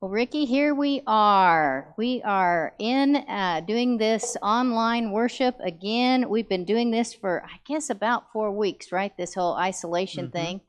[0.00, 1.92] Well, Ricky, here we are.
[1.98, 6.28] We are in uh, doing this online worship again.
[6.28, 9.12] We've been doing this for, I guess, about four weeks, right?
[9.16, 10.32] This whole isolation Mhm.
[10.32, 10.60] thing.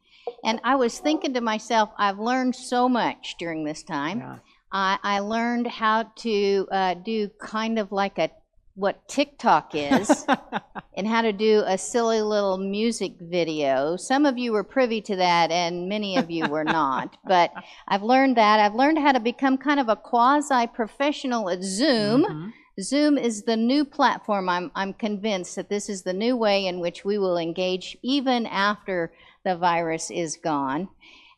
[0.43, 4.19] And I was thinking to myself, I've learned so much during this time.
[4.19, 4.37] Yeah.
[4.71, 8.31] I, I learned how to uh, do kind of like a
[8.79, 10.25] what TikTok is
[10.97, 13.97] and how to do a silly little music video.
[13.97, 17.17] Some of you were privy to that, and many of you were not.
[17.27, 17.51] But
[17.87, 18.59] I've learned that.
[18.59, 22.23] I've learned how to become kind of a quasi professional at Zoom.
[22.23, 22.53] Mhm.
[22.81, 24.47] Zoom is the new platform.
[24.47, 28.45] I'm, I'm convinced that this is the new way in which we will engage even
[28.45, 29.11] after
[29.43, 30.87] the virus is gone.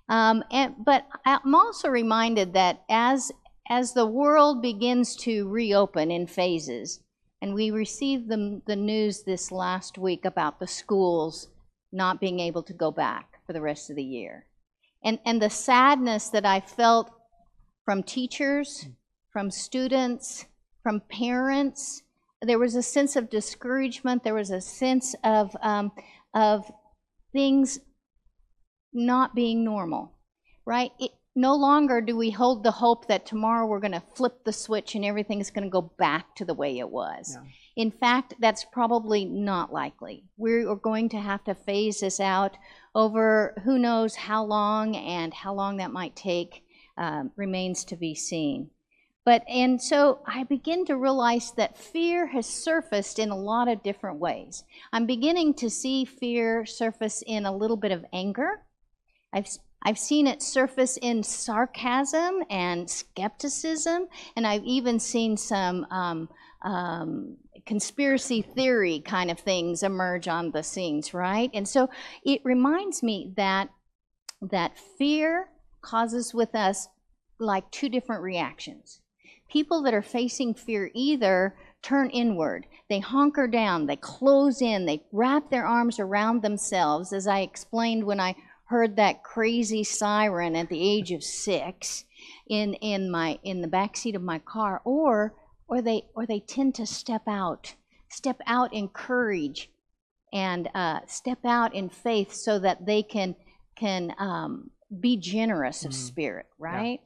[0.08, 3.31] Um, and, but I'm also reminded that as,
[3.67, 7.00] as the world begins to reopen in phases,
[7.41, 11.50] and we received the, the news this last week about the schools
[11.91, 14.45] not being able to go back for the rest of the year.
[15.04, 17.12] And, and the sadness that I felt
[17.84, 18.88] from teachers,
[19.34, 20.45] from students,
[20.84, 22.03] from parents,
[22.42, 24.23] there was a sense of discouragement.
[24.23, 25.92] There was a sense of, um,
[26.34, 26.72] of
[27.34, 27.80] things
[28.94, 30.14] not being normal,
[30.66, 30.92] right?
[31.00, 34.52] It, no longer do we hold the hope that tomorrow we're going to flip the
[34.52, 37.38] switch and everything is going to go back to the way it was.
[37.38, 37.84] Yeah.
[37.84, 40.26] In fact, that's probably not likely.
[40.36, 42.58] We are going to have to phase this out
[42.94, 46.64] over who knows how long and how long that might take
[46.98, 48.70] um, remains to be seen.
[49.24, 53.84] But, and so I begin to realize that fear has surfaced in a lot of
[53.84, 54.64] different ways.
[54.92, 58.64] I'm beginning to see fear surface in a little bit of anger.
[59.32, 59.48] I've,
[59.84, 66.30] I've seen it surface in sarcasm and skepticism, and I've even seen some um,
[66.62, 71.50] um, conspiracy theory kind of things emerge on the scenes, right?
[71.54, 71.90] And so
[72.24, 73.70] it reminds me that
[74.42, 75.50] that fear
[75.82, 76.88] causes with us
[77.40, 79.02] like two different reactions.
[79.50, 85.03] People that are facing fear either turn inward, they hunker down, they close in, they
[85.12, 88.36] wrap their arms around themselves, as I explained when I
[88.72, 92.06] heard that crazy siren at the age of six
[92.50, 95.36] in, in my in the back seat of my car, or
[95.68, 97.76] or they or they tend to step out,
[98.09, 99.70] step out in courage,
[100.34, 103.36] and uh, step out in faith, so that they can
[103.76, 105.96] can um, be generous of Mhm.
[105.96, 107.02] spirit, right?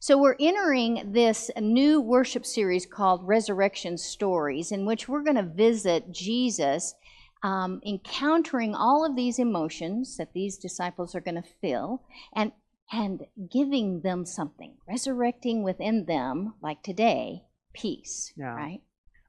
[0.00, 5.42] So we're entering this new worship series called Resurrection Stories, in which we're going to
[5.44, 6.94] visit Jesus,
[7.42, 12.02] um, encountering all of these emotions that these disciples are going to feel,
[12.34, 12.52] and
[12.92, 17.42] and giving them something, resurrecting within them, like today,
[17.72, 18.32] peace.
[18.36, 18.54] Yeah.
[18.54, 18.80] Right.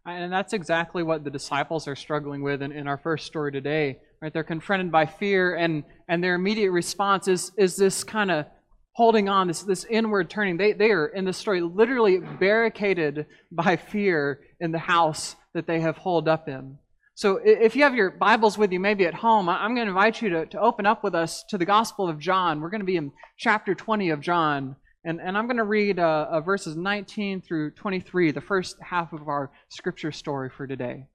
[0.05, 3.99] And that's exactly what the disciples are struggling with in, in our first story today.
[4.21, 4.33] Right?
[4.33, 8.45] They're confronted by fear, and, and their immediate response is, is this kind of
[8.91, 10.57] holding on, this, this inward turning.
[10.57, 15.79] They, they are, in the story, literally barricaded by fear in the house that they
[15.79, 16.77] have holed up in.
[17.15, 20.19] So if you have your Bibles with you, maybe at home, I'm going to invite
[20.19, 22.59] you to, to open up with us to the Gospel of John.
[22.59, 24.75] We're going to be in chapter 20 of John.
[25.05, 29.13] And, and I'm going to read uh, uh, verses 19 through 23, the first half
[29.13, 31.05] of our scripture story for today.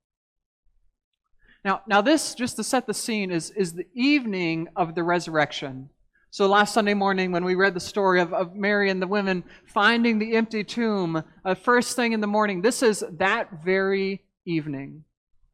[1.64, 5.91] Now, now this, just to set the scene, is, is the evening of the resurrection.
[6.31, 9.42] So last Sunday morning, when we read the story of, of Mary and the women
[9.66, 15.03] finding the empty tomb, uh, first thing in the morning, this is that very evening.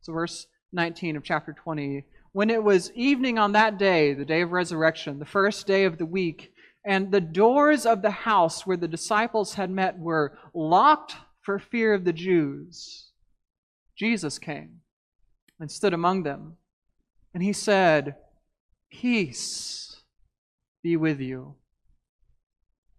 [0.04, 2.04] So verse 19 of chapter 20.
[2.32, 5.96] When it was evening on that day, the day of resurrection, the first day of
[5.96, 6.52] the week,
[6.84, 11.94] and the doors of the house where the disciples had met were locked for fear
[11.94, 13.12] of the Jews,
[13.96, 14.80] Jesus came
[15.58, 16.58] and stood among them.
[17.32, 18.16] And he said,
[18.92, 20.02] Peace
[20.82, 21.54] be with you.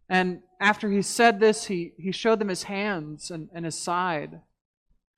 [0.09, 4.41] And after he said this, he, he showed them his hands and, and his side.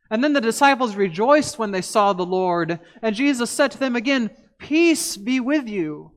[0.09, 2.79] And then the disciples rejoiced when they saw the Lord.
[3.01, 6.11] And Jesus said to them again, Peace be with you.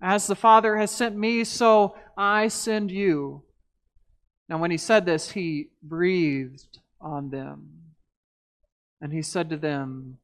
[0.00, 3.42] As the Father has sent me, so I send you.
[4.48, 7.70] Now, when he said this, he breathed on them.
[9.00, 10.18] And he said to them,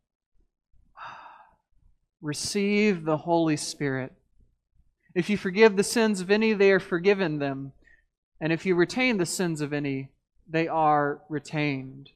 [0.96, 1.18] ah,
[2.20, 4.12] Receive the Holy Spirit.
[5.14, 7.72] If you forgive the sins of any, they are forgiven them.
[8.40, 10.10] And if you retain the sins of any,
[10.48, 12.10] they are retained.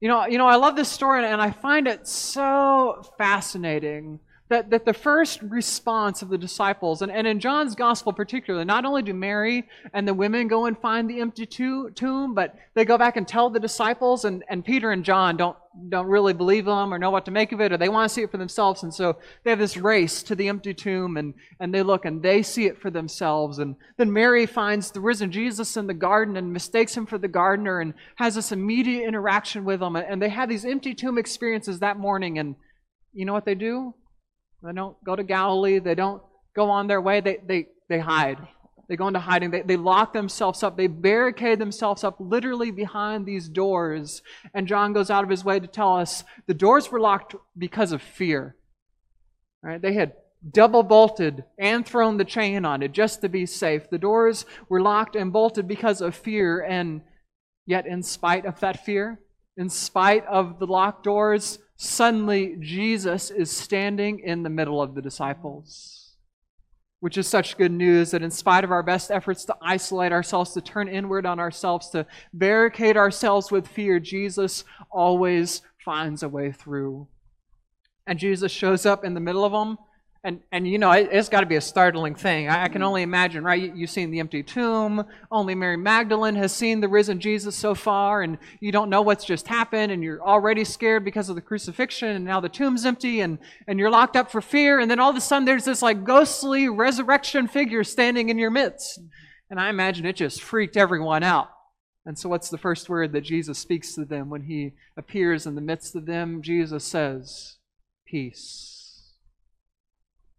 [0.00, 4.20] You know, you know, I love this story and I find it so fascinating
[4.50, 8.84] that, that the first response of the disciples, and, and in John's gospel particularly, not
[8.84, 12.98] only do Mary and the women go and find the empty tomb, but they go
[12.98, 15.56] back and tell the disciples, and, and Peter and John don't,
[15.88, 18.14] don't really believe them or know what to make of it, or they want to
[18.14, 18.82] see it for themselves.
[18.82, 22.22] And so they have this race to the empty tomb, and, and they look and
[22.22, 23.60] they see it for themselves.
[23.60, 27.28] And then Mary finds the risen Jesus in the garden and mistakes him for the
[27.28, 29.96] gardener and has this immediate interaction with him.
[29.96, 32.56] And they have these empty tomb experiences that morning, and
[33.14, 33.94] you know what they do?
[34.64, 35.78] They don't go to Galilee.
[35.78, 36.22] They don't
[36.56, 37.20] go on their way.
[37.20, 38.38] They, they, they hide.
[38.88, 39.50] They go into hiding.
[39.50, 40.76] They, they lock themselves up.
[40.76, 44.22] They barricade themselves up literally behind these doors.
[44.54, 47.92] And John goes out of his way to tell us the doors were locked because
[47.92, 48.56] of fear.
[49.62, 49.80] Right?
[49.80, 50.12] They had
[50.52, 53.88] double bolted and thrown the chain on it just to be safe.
[53.90, 56.60] The doors were locked and bolted because of fear.
[56.60, 57.02] And
[57.66, 59.20] yet, in spite of that fear,
[59.56, 65.02] in spite of the locked doors, suddenly Jesus is standing in the middle of the
[65.02, 66.16] disciples.
[67.00, 70.52] Which is such good news that in spite of our best efforts to isolate ourselves,
[70.52, 76.50] to turn inward on ourselves, to barricade ourselves with fear, Jesus always finds a way
[76.50, 77.06] through.
[78.06, 79.76] And Jesus shows up in the middle of them
[80.24, 82.48] and, and you know, it, has got to be a startling thing.
[82.48, 83.60] I, I can only imagine, right?
[83.60, 85.04] You, you've seen the empty tomb.
[85.30, 89.26] Only Mary Magdalene has seen the risen Jesus so far, and you don't know what's
[89.26, 93.20] just happened, and you're already scared because of the crucifixion, and now the tomb's empty,
[93.20, 93.38] and,
[93.68, 96.04] and you're locked up for fear, and then all of a sudden there's this like
[96.04, 99.00] ghostly resurrection figure standing in your midst.
[99.50, 101.50] And I imagine it just freaked everyone out.
[102.06, 105.54] And so, what's the first word that Jesus speaks to them when he appears in
[105.54, 106.42] the midst of them?
[106.42, 107.56] Jesus says,
[108.06, 108.73] Peace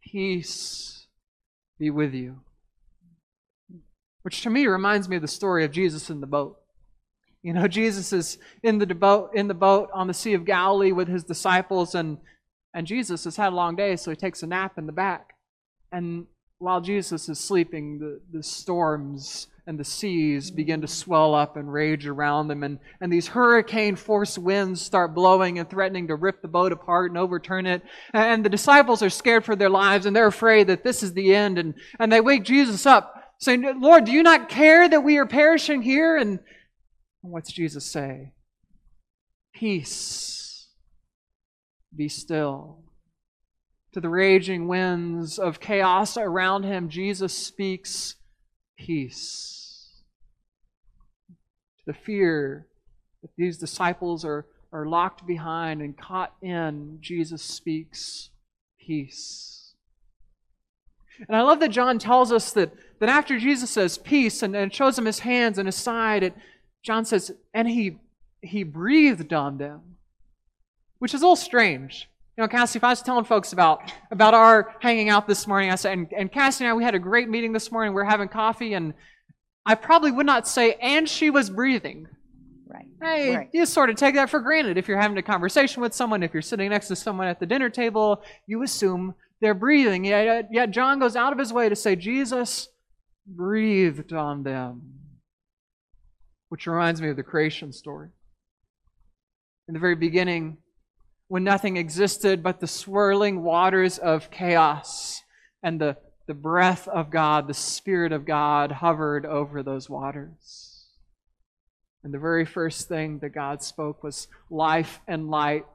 [0.06, 1.08] peace
[1.78, 2.42] be with you.
[4.22, 6.58] Which to me reminds me of the story of Jesus in the boat.
[7.44, 10.92] You know, Jesus is in the boat in the boat on the Sea of Galilee
[10.92, 12.18] with his disciples, and
[12.74, 15.36] and Jesus has had a long day, so he takes a nap in the back.
[15.92, 16.26] And
[16.58, 21.72] while Jesus is sleeping, the, the storms and the seas begin to swell up and
[21.72, 26.42] rage around them, and, and these hurricane force winds start blowing and threatening to rip
[26.42, 27.82] the boat apart and overturn it.
[28.14, 31.34] And the disciples are scared for their lives, and they're afraid that this is the
[31.34, 31.58] end.
[31.58, 35.26] And, and they wake Jesus up, saying, Lord, do you not care that we are
[35.26, 36.16] perishing here?
[36.16, 36.40] And
[37.22, 38.34] what's Jesus say?
[39.56, 40.68] Peace,
[41.96, 42.84] be still.
[43.94, 48.16] To the raging winds of chaos around him, Jesus speaks
[48.78, 49.55] peace
[51.86, 52.68] the fear
[53.22, 58.30] that these disciples are, are locked behind and caught in, Jesus speaks
[58.80, 59.74] peace.
[61.28, 64.74] And I love that John tells us that, that after Jesus says peace and, and
[64.74, 66.36] shows them his hands and his side, it,
[66.84, 68.00] John says, and he,
[68.42, 69.96] he breathed on them,
[71.00, 72.10] which is a little strange.
[72.38, 75.72] You know, Cassie, if I was telling folks about, about our hanging out this morning,
[75.72, 77.94] I said, and, and Cassie and I, we had a great meeting this morning.
[77.94, 78.94] We are having coffee, and,
[79.66, 82.08] I probably would not say, and she was breathing.
[82.68, 82.86] Right.
[83.02, 83.50] Hey, right.
[83.52, 84.78] you sort of take that for granted.
[84.78, 87.46] If you're having a conversation with someone, if you're sitting next to someone at the
[87.46, 90.06] dinner table, you assume they're breathing.
[90.06, 92.68] Yet, yet John goes out of his way to say, Jesus
[93.26, 94.94] breathed on them.
[96.50, 98.10] Which reminds me of the creation story.
[99.68, 100.58] In the very beginning,
[101.28, 105.22] when nothing existed but the swirling waters of chaos
[105.64, 105.98] and the
[106.28, 110.86] the breath of God, the Spirit of God hovered over those waters.
[112.04, 115.66] And the very first thing that God spoke was life and light.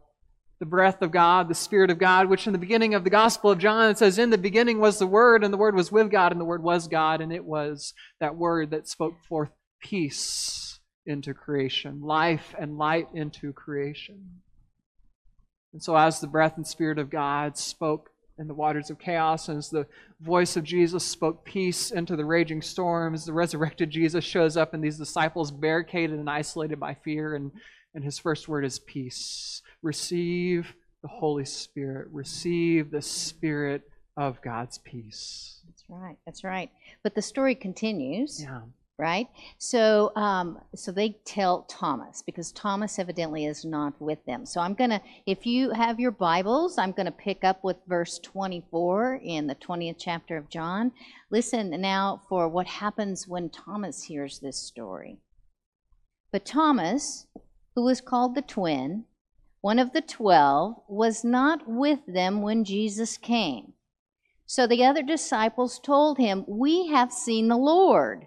[0.58, 3.50] The breath of God, the Spirit of God, which in the beginning of the Gospel
[3.50, 6.10] of John it says, In the beginning was the Word, and the Word was with
[6.10, 10.78] God, and the Word was God, and it was that Word that spoke forth peace
[11.06, 14.42] into creation, life and light into creation.
[15.72, 18.09] And so, as the breath and Spirit of God spoke
[18.40, 19.48] in the waters of chaos.
[19.48, 19.86] And as the
[20.20, 24.82] voice of Jesus spoke peace into the raging storms, the resurrected Jesus shows up, and
[24.82, 27.36] these disciples barricaded and isolated by fear.
[27.36, 27.52] And,
[27.94, 29.62] and his first word is peace.
[29.82, 33.82] Receive the Holy Spirit, receive the Spirit
[34.16, 35.60] of God's peace.
[35.66, 36.16] That's right.
[36.26, 36.70] That's right.
[37.02, 38.42] But the story continues.
[38.42, 38.62] Yeah
[39.00, 39.26] right?
[39.58, 44.44] So, um, so they tell Thomas because Thomas evidently is not with them.
[44.44, 49.20] So I'm gonna, if you have your Bibles, I'm gonna pick up with verse 24
[49.24, 50.92] in the 20th chapter of John.
[51.30, 55.18] Listen now for what happens when Thomas hears this story.
[56.30, 57.26] But Thomas,
[57.74, 59.06] who was called the twin,
[59.62, 63.74] one of the twelve, was not with them when Jesus came.
[64.46, 68.26] So the other disciples told him, We have seen the Lord.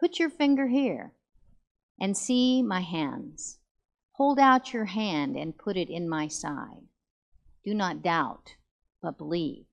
[0.00, 1.12] Put your finger here
[2.00, 3.58] and see my hands.
[4.12, 6.88] Hold out your hand and put it in my side.
[7.64, 8.54] Do not doubt,
[9.02, 9.66] but believe.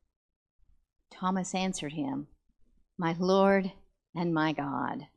[1.09, 2.27] Thomas answered him,
[2.97, 3.71] My Lord
[4.13, 5.07] and my God.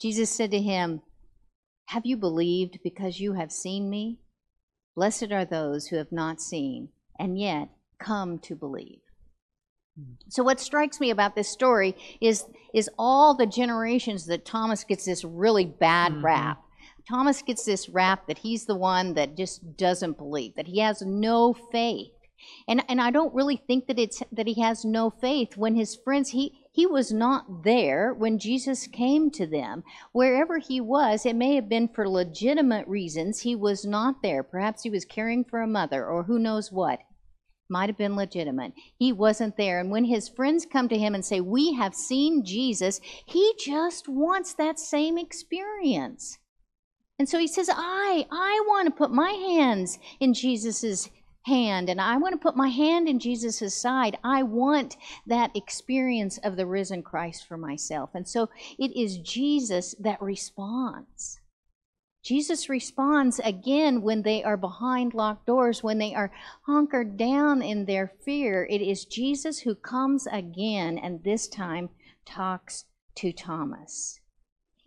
[0.00, 1.02] Jesus said to him,
[1.86, 4.20] Have you believed because you have seen me?
[4.94, 9.00] Blessed are those who have not seen and yet come to believe.
[10.28, 15.04] So what strikes me about this story is is all the generations that Thomas gets
[15.04, 16.24] this really bad Mhm.
[16.24, 16.62] rap.
[17.08, 21.02] Thomas gets this rap that he's the one that just doesn't believe, that he has
[21.02, 22.10] no faith.
[22.66, 25.94] And and I don't really think that it's that he has no faith when his
[25.94, 29.84] friends he he was not there when Jesus came to them.
[30.12, 34.42] Wherever he was, it may have been for legitimate reasons he was not there.
[34.42, 37.00] Perhaps he was caring for a mother or who knows what
[37.68, 38.72] might have been legitimate.
[38.98, 39.80] He wasn't there.
[39.80, 44.08] And when his friends come to him and say, We have seen Jesus, he just
[44.08, 46.38] wants that same experience.
[47.18, 51.08] And so he says, I, I want to put my hands in Jesus'
[51.46, 54.18] hand and I want to put my hand in Jesus' side.
[54.24, 58.10] I want that experience of the risen Christ for myself.
[58.14, 61.38] And so it is Jesus that responds.
[62.24, 67.84] Jesus responds again when they are behind locked doors, when they are hunkered down in
[67.84, 68.66] their fear.
[68.70, 71.90] It is Jesus who comes again and this time
[72.24, 74.20] talks to Thomas.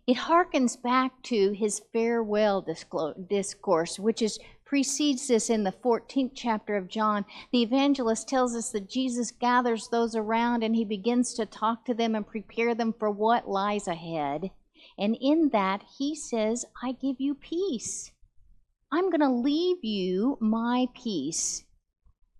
[0.07, 2.65] It harkens back to his farewell
[3.29, 7.23] discourse, which is precedes this in the 14th chapter of John.
[7.51, 11.93] The evangelist tells us that Jesus gathers those around and he begins to talk to
[11.93, 14.49] them and prepare them for what lies ahead.
[14.97, 18.11] And in that, he says, I give you peace.
[18.91, 21.63] I'm going to leave you my peace.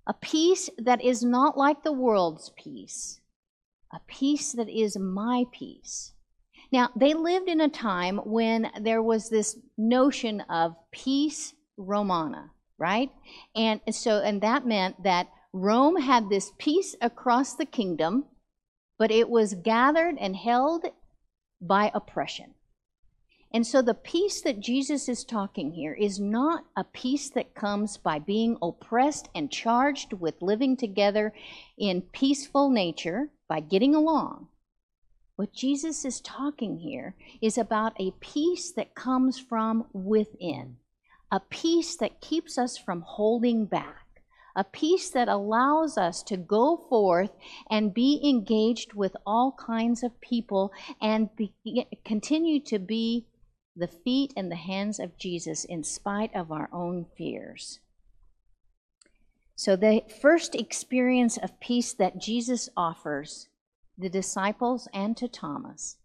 [0.07, 3.19] A peace that is not like the world's peace.
[3.93, 6.13] A peace that is my peace.
[6.71, 13.11] Now, they lived in a time when there was this notion of peace romana, right?
[13.55, 18.25] And so, and that meant that Rome had this peace across the kingdom,
[18.97, 20.85] but it was gathered and held
[21.61, 22.53] by oppression.
[23.53, 27.97] And so the peace that Jesus is talking here is not a peace that comes
[27.97, 31.33] by being oppressed and charged with living together
[31.77, 34.49] in peaceful nature, by getting along.
[35.37, 40.77] What Jesus is talking here is about a peace that comes from within,
[41.31, 44.06] a peace that keeps us from holding back
[44.57, 47.29] a peace that allows us to go forth
[47.69, 51.53] and be engaged with all kinds of people and be,
[52.03, 53.27] continue to be
[53.75, 57.79] the feet and the hands of Jesus in spite of our own fears.
[59.55, 63.47] So, the first experience of peace that Jesus offers
[63.95, 65.97] the disciples and to Thomas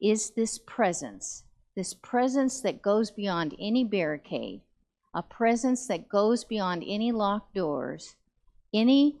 [0.00, 4.60] is this presence, this presence that goes beyond any barricade,
[5.14, 8.16] a presence that goes beyond any locked doors,
[8.72, 9.18] any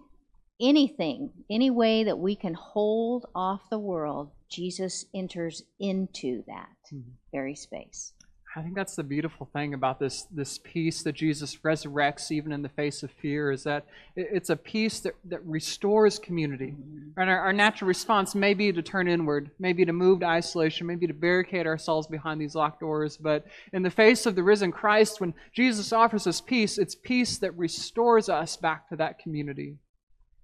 [0.60, 7.12] anything, any way that we can hold off the world, Jesus enters into that Mhm.
[7.30, 8.12] very space.
[8.56, 12.62] I think that's the beautiful thing about this this peace that Jesus resurrects even in
[12.62, 13.84] the face of fear is that
[14.16, 16.72] it's a peace that, that restores community.
[16.72, 17.20] Mm-hmm.
[17.20, 20.86] And our, our natural response may be to turn inward, maybe to move to isolation,
[20.86, 23.18] maybe to barricade ourselves behind these locked doors.
[23.18, 27.38] But in the face of the risen Christ, when Jesus offers us peace, it's peace
[27.38, 29.76] that restores us back to that community.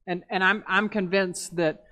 [0.07, 1.85] And and I'm I'm convinced that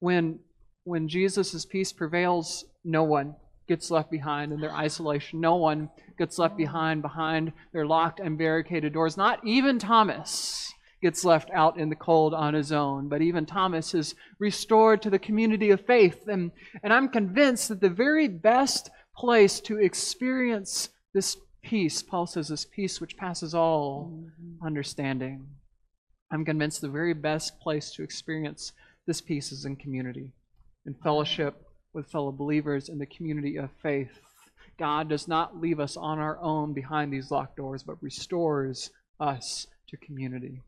[0.00, 0.38] when
[0.84, 3.36] when Jesus' peace prevails, no one
[3.68, 5.40] gets left behind in their isolation.
[5.40, 9.16] No one gets left behind behind their locked and barricaded doors.
[9.16, 13.94] Not even Thomas gets left out in the cold on his own, but even Thomas
[13.94, 16.26] is restored to the community of faith.
[16.26, 16.50] And,
[16.82, 22.64] and I'm convinced that the very best place to experience this peace, Paul says, this
[22.64, 24.66] peace which passes all mm-hmm.
[24.66, 25.46] understanding.
[26.32, 28.72] I'm convinced the very best place to experience
[29.06, 30.32] this peace is in community,
[30.84, 34.20] in fellowship with fellow believers in the community of faith.
[34.78, 39.66] God does not leave us on our own behind these locked doors, but restores us
[39.88, 40.62] to community.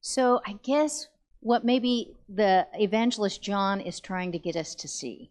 [0.00, 1.08] So I guess
[1.40, 5.30] what maybe the evangelist John is trying to get us to see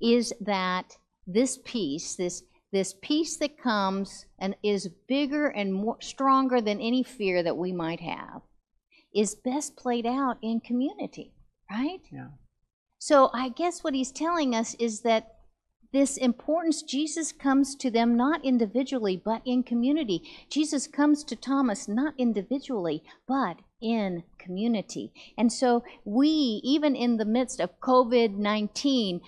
[0.00, 0.96] is that
[1.26, 2.42] this peace, this
[2.72, 7.72] this peace that comes and is bigger and more stronger than any fear that we
[7.72, 8.42] might have
[9.14, 11.32] is best played out in community,
[11.70, 12.00] right?
[12.10, 12.30] Yeah.
[13.04, 15.34] So I guess what he's telling us is that
[15.92, 20.22] this importance, Jesus comes to them not individually, but in community.
[20.48, 25.12] Jesus comes to Thomas not individually, but in community.
[25.36, 29.20] And so we, even in the midst of COVID 19,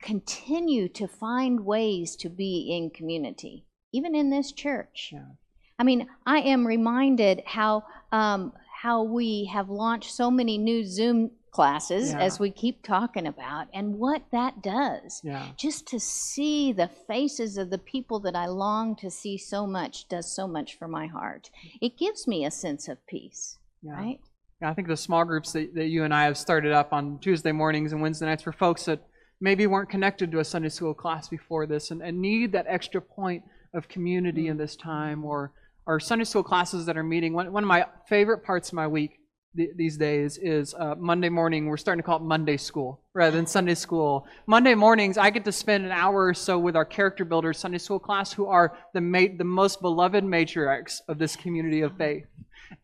[0.00, 5.10] continue to find ways to be in community, even in this church.
[5.12, 5.32] Yeah.
[5.78, 11.32] I mean, I am reminded how um, how we have launched so many new Zoom
[11.50, 12.20] classes, Yeah.
[12.20, 15.20] as we keep talking about, and what that does.
[15.24, 15.48] Yeah.
[15.56, 20.08] Just to see the faces of the people that I long to see so much
[20.08, 21.50] does so much for my heart.
[21.80, 23.92] It gives me a sense of peace, Yeah.
[23.92, 24.20] right?
[24.62, 27.52] I think the small groups that, that you and I have started up on Tuesday
[27.52, 29.00] mornings and Wednesday nights for folks that
[29.40, 33.00] maybe weren't connected to a Sunday school class before this and, and need that extra
[33.00, 33.42] point
[33.72, 34.58] of community in mm.
[34.58, 35.52] this time, or,
[35.86, 37.32] or Sunday school classes that are meeting.
[37.32, 39.19] One, one of my favorite parts of my week
[39.56, 41.66] th- these days is uh, Monday morning.
[41.66, 44.26] We're starting to call it Monday school rather than Sunday school.
[44.46, 47.78] Monday mornings, I get to spend an hour or so with our character builders Sunday
[47.78, 52.26] school class, who are the ma- the most beloved matriarchs of this community of faith.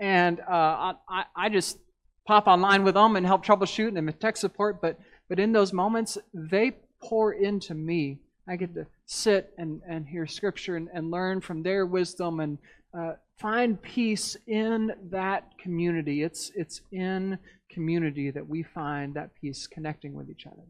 [0.00, 1.78] And uh, I, I- just
[2.26, 4.80] pop online with them and help troubleshoot and with tech support.
[4.82, 8.18] But but in those moments, they pour into me.
[8.48, 12.58] I get to sit and, and hear scripture and, and learn from their wisdom and
[12.96, 16.22] uh, find peace in that community.
[16.22, 17.38] It's it's in
[17.70, 20.62] community that we find that peace connecting with each other.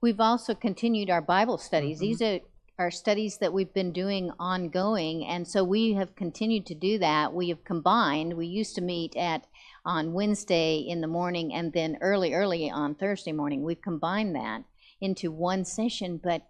[0.00, 1.98] We've also continued our Bible studies.
[1.98, 2.00] Mhm.
[2.00, 2.40] These are
[2.76, 7.32] are studies that we've been doing ongoing, and so we have continued to do that.
[7.32, 8.34] We have combined.
[8.34, 9.46] We used to meet at
[9.84, 13.62] on Wednesday in the morning, and then early, early on Thursday morning.
[13.62, 14.64] We've combined that
[15.00, 16.48] into one session, but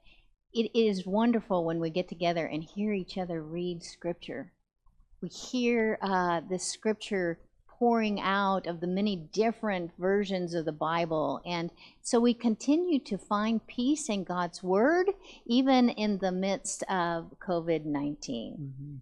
[0.52, 4.52] it is wonderful when we get together and hear each other read Scripture.
[5.24, 11.40] We hear uh, the Scripture pouring out of the many different versions of the Bible,
[11.46, 11.70] and
[12.02, 15.06] so we continue to find peace in God's Word,
[15.46, 19.00] even in the midst of COVID 19.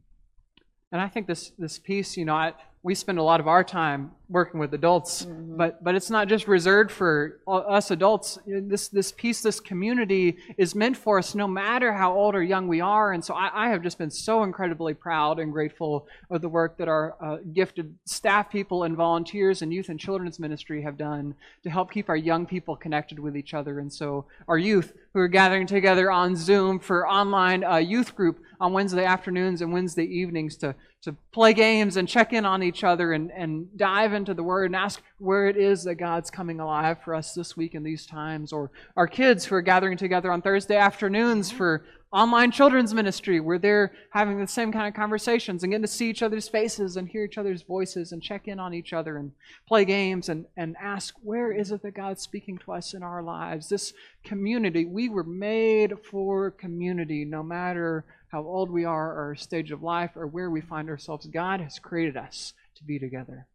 [0.92, 2.52] And I think this this peace, you know, I,
[2.84, 5.56] we spend a lot of our time working with adults, Mhm.
[5.56, 8.38] but but it's not just reserved for us adults.
[8.46, 12.66] This this peace, this community is meant for us, no matter how old or young
[12.66, 13.12] we are.
[13.12, 16.76] And so I, I have just been so incredibly proud and grateful of the work
[16.78, 21.34] that our uh, gifted staff people and volunteers and youth and children's ministry have done
[21.62, 23.78] to help keep our young people connected with each other.
[23.78, 28.40] And so our youth who are gathering together on Zoom for online uh, youth group
[28.60, 32.84] on Wednesday afternoons and Wednesday evenings to, to play games and check in on each
[32.84, 36.60] other and, and dive into the Word and ask where it is that God's coming
[36.60, 38.52] alive for us this week in these times.
[38.52, 43.58] Or our kids who are gathering together on Thursday afternoons for online children's ministry where
[43.58, 47.08] they're having the same kind of conversations and getting to see each other's faces and
[47.08, 49.32] hear each other's voices and check in on each other and
[49.66, 53.22] play games and, and ask where is it that God's speaking to us in our
[53.22, 53.68] lives.
[53.68, 59.34] This community, we were made for community no matter how old we are or our
[59.34, 61.26] stage of life or where we find ourselves.
[61.26, 63.46] God has created us to be together.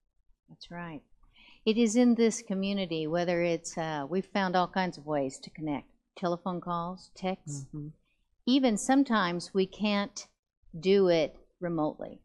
[0.48, 1.02] That's right.
[1.66, 5.50] It is in this community, whether it's, uh, we've found all kinds of ways to
[5.50, 7.66] connect telephone calls, texts.
[7.74, 7.92] Mhm.
[8.46, 10.28] Even sometimes we can't
[10.80, 12.22] do it remotely.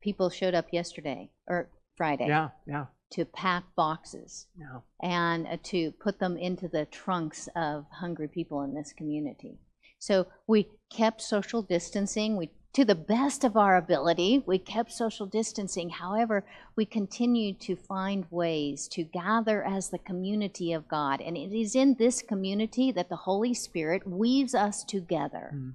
[0.00, 4.80] People showed up yesterday or Friday Yeah, yeah, to pack boxes yeah.
[5.02, 9.58] and uh, to put them into the trunks of hungry people in this community.
[9.98, 12.36] So we kept social distancing.
[12.36, 15.90] We, to the best of our ability, we kept social distancing.
[15.90, 16.44] However,
[16.76, 21.20] we continued to find ways to gather as the community of God.
[21.20, 25.74] And it is in this community that the Holy Spirit weaves us together Mhm.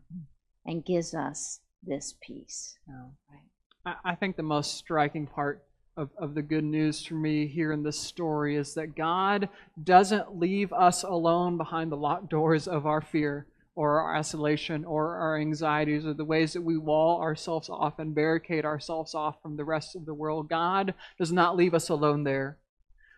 [0.66, 2.78] and gives us this peace.
[2.88, 3.06] Yeah.
[3.30, 3.96] Right.
[4.06, 5.64] I, I think the most striking part
[5.98, 9.50] of, of the good news for me here in this story is that God
[9.84, 15.16] doesn't leave us alone behind the locked doors of our fear or our isolation or
[15.16, 19.56] our anxieties or the ways that we wall ourselves off and barricade ourselves off from
[19.56, 20.50] the rest of the world.
[20.50, 22.58] God does not leave us alone there,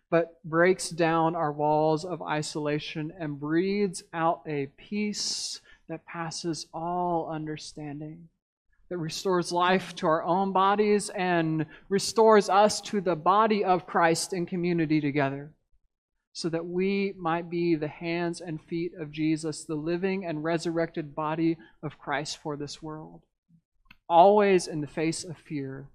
[0.09, 7.29] but breaks down our walls of isolation and breathes out a peace that passes all
[7.29, 8.29] understanding
[8.93, 14.33] that restores life to our own bodies and restores us to the body of Christ
[14.33, 15.51] in community together,
[16.33, 21.15] so that we might be the hands and feet of Jesus, the living and resurrected
[21.15, 23.21] body of Christ for this world.
[24.09, 25.87] Always in the face of fear,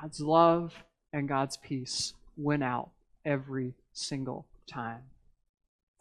[0.00, 0.74] God's love
[1.12, 2.90] and God's peace win out
[3.24, 5.02] every single time.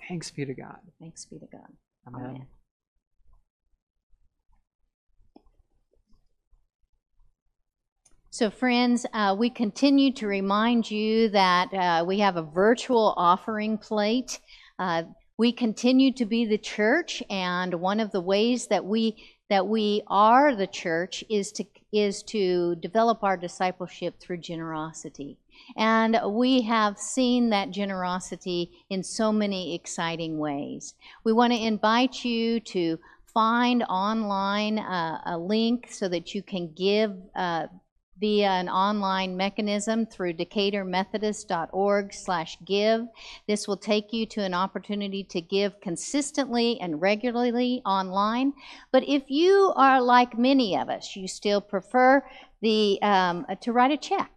[0.07, 0.79] Thanks be to God.
[0.99, 1.73] Thanks be to God.
[2.07, 2.29] Amen.
[2.29, 2.47] Amen.
[8.37, 13.79] So, friends, uh, we continue to remind you that uh, we have a virtual offering
[13.79, 14.39] plate.
[14.77, 15.05] Uh,
[15.39, 19.15] we continue to be the church, and one of the ways that we
[19.49, 25.39] that we are the church is to is to develop our discipleship through generosity.
[25.75, 30.93] And we have seen that generosity in so many exciting ways.
[31.23, 32.99] We want to invite you to
[33.33, 37.65] find online uh, a link so that you can give uh,
[38.19, 43.05] via an online mechanism through decaturmethodist.org slash give.
[43.47, 48.53] This will take you to an opportunity to give consistently and regularly online.
[48.91, 52.23] But if you are like many of us, you still prefer
[52.61, 54.31] the um, to write a check,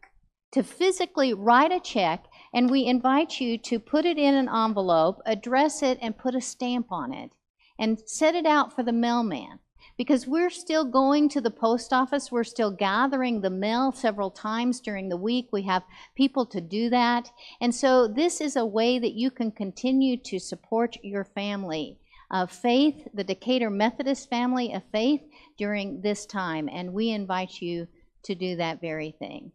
[0.53, 5.21] to physically write a check, and we invite you to put it in an envelope,
[5.25, 7.31] address it, and put a stamp on it,
[7.79, 9.61] and set it out for the mailman
[10.01, 12.33] because we're still going to the post office.
[12.33, 15.49] We're still gathering the mail several times during the week.
[15.53, 15.83] We have
[16.17, 17.31] people to do that.
[17.61, 21.99] And so this is a way that you can continue to support your family
[22.31, 25.21] of faith, the Decatur Methodist family of faith
[25.59, 26.71] during this time.
[26.73, 27.87] And we invite you
[28.23, 29.53] to do that very thing.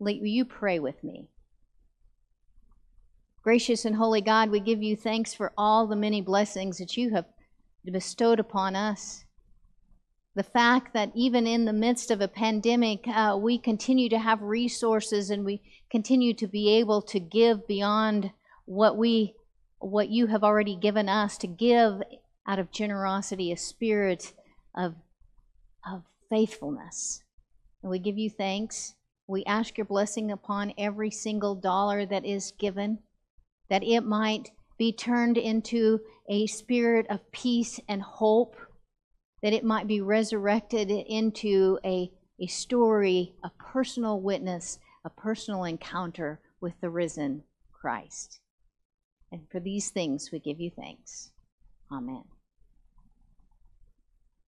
[0.00, 1.28] Will you pray with me?
[3.44, 7.10] Gracious and holy God, we give you thanks for all the many blessings that you
[7.10, 7.26] have
[7.84, 9.24] bestowed upon us
[10.34, 14.40] the fact that even in the midst of a pandemic, uh, we continue to have
[14.40, 18.30] resources and we continue to be able to give beyond
[18.64, 19.34] what we
[19.78, 22.00] what you have already given us to give
[22.46, 24.32] out of generosity a spirit
[24.74, 24.94] of
[25.90, 27.22] of faithfulness.
[27.82, 28.94] And we give you thanks.
[29.26, 33.00] We ask your blessing upon every single dollar that is given
[33.68, 38.56] that it might be turned into a spirit of peace and hope
[39.42, 46.40] that it might be resurrected into a, a story, a personal witness, a personal encounter
[46.60, 48.40] with the risen Christ.
[49.32, 51.32] And for these things we give you thanks.
[51.90, 52.24] Amen.